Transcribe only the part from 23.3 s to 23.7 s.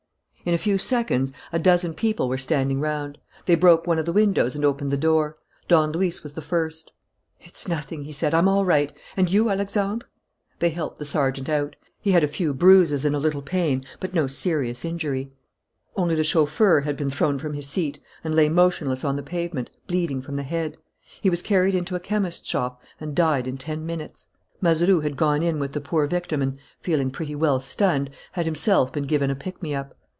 in